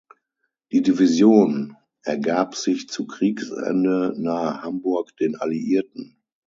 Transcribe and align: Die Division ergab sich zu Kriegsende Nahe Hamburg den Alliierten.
Die 0.71 0.81
Division 0.81 1.77
ergab 2.01 2.55
sich 2.55 2.87
zu 2.89 3.05
Kriegsende 3.05 4.15
Nahe 4.17 4.63
Hamburg 4.63 5.15
den 5.17 5.35
Alliierten. 5.35 6.17